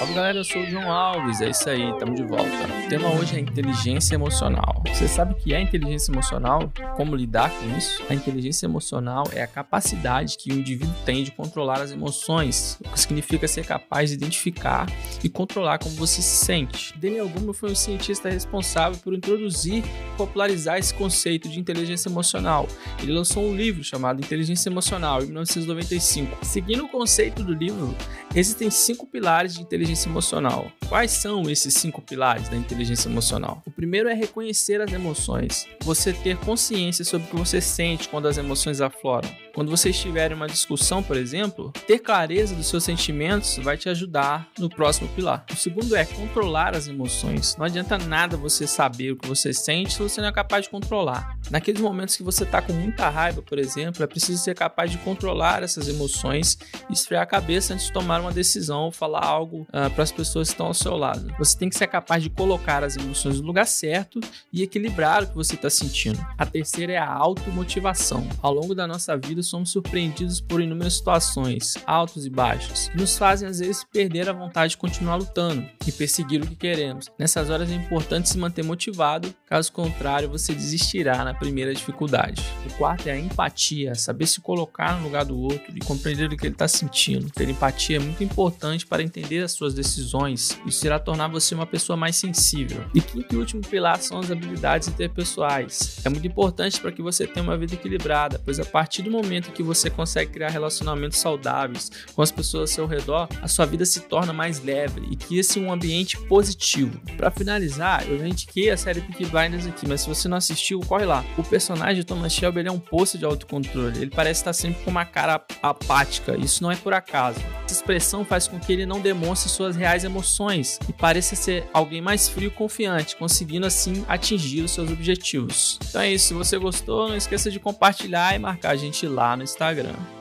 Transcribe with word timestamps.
Salve 0.00 0.14
galera, 0.14 0.38
eu 0.38 0.44
sou 0.44 0.62
o 0.62 0.66
João 0.66 0.90
Alves, 0.90 1.42
é 1.42 1.50
isso 1.50 1.68
aí, 1.68 1.90
estamos 1.90 2.18
de 2.18 2.26
volta. 2.26 2.48
O 2.86 2.88
tema 2.88 3.10
hoje 3.16 3.36
é 3.36 3.38
inteligência 3.40 4.14
emocional. 4.14 4.82
Você 4.88 5.06
sabe 5.06 5.34
o 5.34 5.36
que 5.36 5.52
é 5.52 5.60
inteligência 5.60 6.10
emocional? 6.10 6.72
Como 6.96 7.14
lidar 7.14 7.50
com 7.50 7.76
isso? 7.76 8.02
A 8.08 8.14
inteligência 8.14 8.64
emocional 8.64 9.24
é 9.34 9.42
a 9.42 9.46
capacidade 9.46 10.38
que 10.38 10.50
o 10.52 10.54
indivíduo 10.54 10.94
tem 11.04 11.22
de 11.22 11.30
controlar 11.30 11.82
as 11.82 11.92
emoções, 11.92 12.78
o 12.80 12.88
que 12.88 12.98
significa 12.98 13.46
ser 13.46 13.66
capaz 13.66 14.08
de 14.08 14.16
identificar 14.16 14.86
e 15.22 15.28
controlar 15.28 15.78
como 15.78 15.94
você 15.96 16.22
se 16.22 16.46
sente. 16.46 16.98
Daniel 16.98 17.28
Goleman 17.28 17.52
foi 17.52 17.70
um 17.70 17.74
cientista 17.74 18.30
responsável 18.30 18.98
por 19.04 19.12
introduzir 19.12 19.84
e 19.84 20.16
popularizar 20.16 20.78
esse 20.78 20.94
conceito 20.94 21.46
de 21.46 21.60
inteligência 21.60 22.08
emocional. 22.08 22.66
Ele 23.02 23.12
lançou 23.12 23.44
um 23.44 23.54
livro 23.54 23.84
chamado 23.84 24.22
Inteligência 24.22 24.70
Emocional 24.70 25.22
em 25.22 25.26
1995. 25.26 26.42
Seguindo 26.42 26.86
o 26.86 26.88
conceito 26.88 27.44
do 27.44 27.52
livro, 27.52 27.94
existem 28.34 28.70
cinco 28.70 29.06
pilares 29.06 29.56
de 29.56 29.60
inteligência 29.60 29.89
inteligência 29.90 30.08
emocional. 30.08 30.70
Quais 30.88 31.10
são 31.10 31.42
esses 31.50 31.74
cinco 31.74 32.00
pilares 32.00 32.48
da 32.48 32.56
inteligência 32.56 33.08
emocional? 33.08 33.62
O 33.66 33.70
primeiro 33.70 34.08
é 34.08 34.14
reconhecer 34.14 34.80
as 34.80 34.92
emoções. 34.92 35.66
Você 35.82 36.12
ter 36.12 36.36
consciência 36.38 37.04
sobre 37.04 37.26
o 37.26 37.30
que 37.30 37.36
você 37.36 37.60
sente 37.60 38.08
quando 38.08 38.28
as 38.28 38.38
emoções 38.38 38.80
afloram. 38.80 39.28
Quando 39.54 39.70
você 39.70 39.90
estiver 39.90 40.30
em 40.30 40.34
uma 40.34 40.46
discussão, 40.46 41.02
por 41.02 41.16
exemplo, 41.16 41.72
ter 41.86 41.98
clareza 41.98 42.54
dos 42.54 42.66
seus 42.66 42.84
sentimentos 42.84 43.58
vai 43.58 43.76
te 43.76 43.88
ajudar 43.88 44.48
no 44.58 44.68
próximo 44.68 45.08
pilar. 45.08 45.44
O 45.52 45.56
segundo 45.56 45.96
é 45.96 46.04
controlar 46.04 46.76
as 46.76 46.86
emoções. 46.86 47.56
Não 47.56 47.66
adianta 47.66 47.98
nada 47.98 48.36
você 48.36 48.66
saber 48.66 49.12
o 49.12 49.16
que 49.16 49.28
você 49.28 49.52
sente 49.52 49.94
se 49.94 49.98
você 49.98 50.20
não 50.20 50.28
é 50.28 50.32
capaz 50.32 50.64
de 50.64 50.70
controlar. 50.70 51.36
Naqueles 51.50 51.80
momentos 51.80 52.16
que 52.16 52.22
você 52.22 52.44
está 52.44 52.62
com 52.62 52.72
muita 52.72 53.08
raiva, 53.08 53.42
por 53.42 53.58
exemplo, 53.58 54.02
é 54.02 54.06
preciso 54.06 54.42
ser 54.42 54.54
capaz 54.54 54.90
de 54.90 54.98
controlar 54.98 55.62
essas 55.62 55.88
emoções 55.88 56.56
e 56.88 56.92
esfriar 56.92 57.22
a 57.22 57.26
cabeça 57.26 57.74
antes 57.74 57.86
de 57.86 57.92
tomar 57.92 58.20
uma 58.20 58.32
decisão 58.32 58.84
ou 58.84 58.92
falar 58.92 59.24
algo 59.24 59.66
uh, 59.68 59.90
para 59.90 60.02
as 60.02 60.12
pessoas 60.12 60.48
que 60.48 60.54
estão 60.54 60.66
ao 60.66 60.74
seu 60.74 60.96
lado. 60.96 61.34
Você 61.38 61.58
tem 61.58 61.68
que 61.68 61.76
ser 61.76 61.88
capaz 61.88 62.22
de 62.22 62.30
colocar 62.30 62.84
as 62.84 62.96
emoções 62.96 63.40
no 63.40 63.46
lugar 63.46 63.66
certo 63.66 64.20
e 64.52 64.62
equilibrar 64.62 65.24
o 65.24 65.26
que 65.26 65.34
você 65.34 65.54
está 65.54 65.68
sentindo. 65.68 66.24
A 66.38 66.46
terceira 66.46 66.92
é 66.92 66.98
a 66.98 67.10
automotivação. 67.12 68.26
Ao 68.40 68.52
longo 68.52 68.74
da 68.74 68.86
nossa 68.86 69.16
vida, 69.16 69.39
somos 69.46 69.70
surpreendidos 69.70 70.40
por 70.40 70.60
inúmeras 70.60 70.94
situações, 70.94 71.74
altos 71.86 72.26
e 72.26 72.30
baixos, 72.30 72.88
que 72.88 72.96
nos 72.96 73.16
fazem 73.16 73.48
às 73.48 73.58
vezes 73.58 73.84
perder 73.84 74.28
a 74.28 74.32
vontade 74.32 74.70
de 74.70 74.76
continuar 74.76 75.16
lutando 75.16 75.66
e 75.86 75.92
perseguir 75.92 76.42
o 76.42 76.46
que 76.46 76.56
queremos. 76.56 77.06
Nessas 77.18 77.50
horas 77.50 77.70
é 77.70 77.74
importante 77.74 78.28
se 78.28 78.38
manter 78.38 78.64
motivado, 78.64 79.34
caso 79.46 79.72
contrário, 79.72 80.28
você 80.28 80.54
desistirá 80.54 81.24
na 81.24 81.34
primeira 81.34 81.74
dificuldade. 81.74 82.42
O 82.66 82.74
quarto 82.74 83.08
é 83.08 83.12
a 83.12 83.18
empatia, 83.18 83.94
saber 83.94 84.26
se 84.26 84.40
colocar 84.40 84.96
no 84.98 85.04
lugar 85.04 85.24
do 85.24 85.38
outro 85.38 85.72
e 85.74 85.80
compreender 85.80 86.32
o 86.32 86.36
que 86.36 86.46
ele 86.46 86.54
está 86.54 86.68
sentindo. 86.68 87.30
Ter 87.30 87.48
empatia 87.48 87.96
é 87.96 88.00
muito 88.00 88.22
importante 88.22 88.86
para 88.86 89.02
entender 89.02 89.42
as 89.42 89.52
suas 89.52 89.74
decisões, 89.74 90.58
isso 90.66 90.86
irá 90.86 90.98
tornar 90.98 91.28
você 91.28 91.54
uma 91.54 91.66
pessoa 91.66 91.96
mais 91.96 92.16
sensível. 92.16 92.84
E 92.94 93.00
quinto 93.00 93.34
e 93.34 93.38
último 93.38 93.62
pilar 93.62 94.00
são 94.00 94.18
as 94.18 94.30
habilidades 94.30 94.88
interpessoais. 94.88 96.00
É 96.04 96.08
muito 96.08 96.26
importante 96.26 96.80
para 96.80 96.92
que 96.92 97.02
você 97.02 97.26
tenha 97.26 97.42
uma 97.42 97.56
vida 97.56 97.74
equilibrada, 97.74 98.40
pois 98.44 98.58
a 98.58 98.64
partir 98.64 99.02
do 99.02 99.10
momento 99.10 99.29
que 99.52 99.62
você 99.62 99.88
consegue 99.88 100.32
criar 100.32 100.48
relacionamentos 100.48 101.18
saudáveis 101.18 101.90
com 102.14 102.22
as 102.22 102.32
pessoas 102.32 102.62
ao 102.62 102.74
seu 102.74 102.86
redor, 102.86 103.28
a 103.40 103.46
sua 103.46 103.66
vida 103.66 103.86
se 103.86 104.00
torna 104.00 104.32
mais 104.32 104.62
leve 104.62 105.02
e 105.10 105.16
cria-se 105.16 105.60
um 105.60 105.72
ambiente 105.72 106.18
positivo. 106.22 107.00
Para 107.16 107.30
finalizar, 107.30 108.06
eu 108.08 108.18
já 108.18 108.26
indiquei 108.26 108.70
a 108.70 108.76
série 108.76 109.00
Peaky 109.00 109.26
Blinders 109.26 109.66
aqui, 109.66 109.86
mas 109.86 110.00
se 110.00 110.08
você 110.08 110.26
não 110.26 110.36
assistiu, 110.36 110.80
corre 110.80 111.04
lá. 111.04 111.24
O 111.38 111.44
personagem 111.44 112.02
Thomas 112.02 112.32
Shelby 112.32 112.66
é 112.66 112.72
um 112.72 112.78
poço 112.78 113.16
de 113.16 113.24
autocontrole. 113.24 113.98
Ele 114.00 114.10
parece 114.10 114.40
estar 114.40 114.52
sempre 114.52 114.82
com 114.82 114.90
uma 114.90 115.04
cara 115.04 115.44
apática. 115.62 116.36
Isso 116.36 116.62
não 116.62 116.72
é 116.72 116.76
por 116.76 116.92
acaso. 116.92 117.40
Essa 117.64 117.74
expressão 117.74 118.24
faz 118.24 118.48
com 118.48 118.58
que 118.58 118.72
ele 118.72 118.86
não 118.86 119.00
demonstre 119.00 119.48
suas 119.50 119.76
reais 119.76 120.04
emoções 120.04 120.78
e 120.88 120.92
pareça 120.92 121.36
ser 121.36 121.68
alguém 121.72 122.00
mais 122.00 122.28
frio 122.28 122.48
e 122.48 122.50
confiante, 122.50 123.16
conseguindo 123.16 123.66
assim 123.66 124.04
atingir 124.08 124.62
os 124.62 124.72
seus 124.72 124.90
objetivos. 124.90 125.78
Então 125.88 126.00
é 126.00 126.12
isso, 126.12 126.28
se 126.28 126.34
você 126.34 126.58
gostou, 126.58 127.08
não 127.08 127.16
esqueça 127.16 127.50
de 127.50 127.60
compartilhar 127.60 128.34
e 128.34 128.38
marcar 128.38 128.70
a 128.70 128.76
gente 128.76 129.06
lá 129.20 129.36
no 129.36 129.42
Instagram. 129.42 130.19